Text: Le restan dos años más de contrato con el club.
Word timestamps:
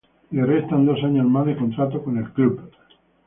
Le 0.31 0.47
restan 0.47 0.83
dos 0.87 0.97
años 1.03 1.27
más 1.27 1.45
de 1.45 1.55
contrato 1.55 2.03
con 2.03 2.17
el 2.17 2.27
club. 2.33 2.59